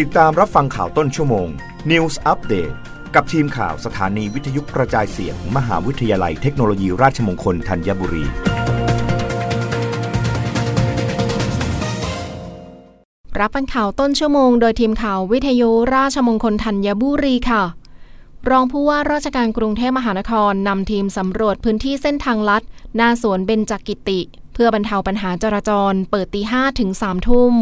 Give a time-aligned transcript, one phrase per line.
[0.00, 1.48] ติดตามรับฟังข่าวต้นชั่วโมง
[1.90, 2.74] News Update
[3.14, 8.24] กับทีมข่าวสถานีวิทยุกระจายเสียงมมหาวิทยาลัยเทคโนโลยีราชมงคลธัญบุรี
[13.40, 17.62] รับฟังข่าวต้นชั่วโมงโดยทีมข่าววิทยุราชมงคลธัญบุรีค่ะ
[18.50, 22.62] รองผู้ว่าราชการกรุงเทพมหานครนำทีมสำรวจพื้นที่เส้นทางลัด
[22.96, 24.20] หน้าสวนเบญจกิติ
[24.54, 27.56] เพื่อบรรเทาปัญหาจราจร เปิดตีห้ถึง3ทุ่ม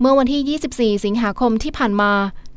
[0.00, 2.12] เมื่อวันที่ 24 สิงหาคมที่ผ่านมา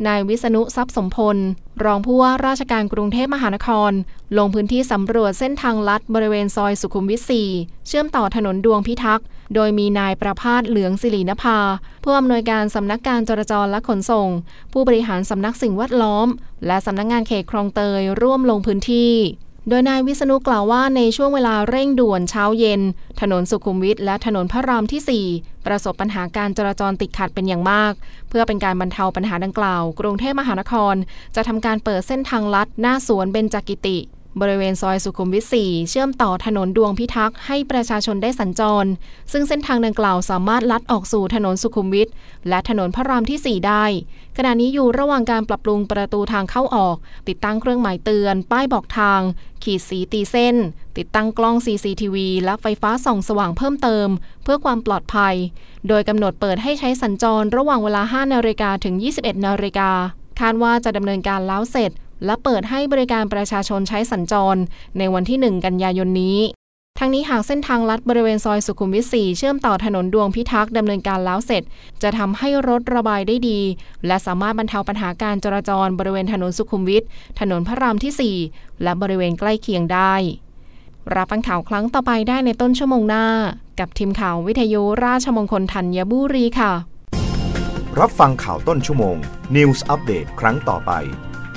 [0.07, 1.37] นายวิษณุทรัพย์สมพล
[1.83, 3.91] รองผู้ว่าราชการกรุงเทพมหานคร
[4.37, 7.21] ลงพื้นที่สำรวจเส้นทางลัดบริเวณซอยสุขุมวิท
[7.53, 9.25] 4 เชื่อมต่อถนนดวงพิทักษ์
[9.55, 11.59] โดยมีนายประพาสเหลืองศิรินภา
[12.03, 14.29] ผู้อำนวยการสำนักการจราจรและขนส่ง
[14.73, 16.27] ผู้บริหารสำนักสิ่งแวดล้อม
[16.67, 19.13] และสำนักงานเขตคลองเตยร่วมลงพื้นที่
[19.69, 22.81] โดยนายวิษณุกล่าวว่าในช่วงเวลาเร่งด่วนเช้าเย็น
[23.21, 27.93] ถนนสุขุมวิทและถนนพระรามที่ 4 ประสบปัญหาการจราจรติดขัดเป็นอย่างมาก
[28.29, 30.95] เพื่อเป็นการบรรเทาปัญหาดังกล่าว กรุงเทพมหานคร
[31.35, 33.97] จะทำการเปิดเส้นทางลัดหน้าสวนเบญจกิติ
[34.41, 38.85] บริเวณซอยสุขุมวิท 4 เชื่อมต่อถนนดวงพิทักษ์ให้ประชาชนได้สัญจร
[39.31, 42.07] ซึ่งเส้นทางดังกล่าวสามารถลัดออกสู่ถนนสุขุมวิท
[42.49, 43.85] และถนนพระรามที่ 4 ได้
[44.37, 49.21] ขณะนี้อยู่ระหว่างการปรับปรุงประตูทางเข้าออก ติดตั้งเครื่องหมายเตือน ป้ายบอกทาง
[49.63, 50.55] ขีดสีตีเส้น
[50.97, 54.07] ติดตั้งกล้อง CCTV และไฟฟ้าส่องสว่างเพิ่มเติม
[54.43, 55.35] เพื่อความปลอดภัย
[55.87, 59.91] โดยกำหนดเปิดให้ใช้สัญจรระหว่างเวลา 5 นาฬิกาถึง 21 นาฬิกา
[60.39, 61.91] คาดว่าจะดำเนินการแล้วเสร็จ
[62.25, 64.61] และเปิดให้บริการประชาชนใช้สัญจร
[64.97, 66.39] ในวันที่ 1 กันยายนนี้
[66.99, 71.63] ทั้งนี้หากเส้นทางลัดบริเวณซอยสุขุมวิท 4 เชื่อมต่อถนนดวงพิทักษ์ดำเนินการแล้วเสร็จ
[72.03, 73.59] จะทำให้รถระบายได้ดี
[74.07, 77.03] และสามารถบรรเทาปัญหาการจราจรบริเวณถนนสุขุมวิท
[77.39, 80.13] ถนนพระรามที่ 4 และบริเวณใกล้เคียงได้
[81.15, 83.25] รับฟังข่าวครั้งต่อไปได้ในต้นชั่วโมงหน้า
[83.79, 86.71] กับทีมข่าววิทยุราชมงคลธัญบุรีค่ะ
[87.99, 89.15] รับฟังข่าวต้นชั่วโมง
[89.55, 90.91] News อัปเดตครั้งต่อไป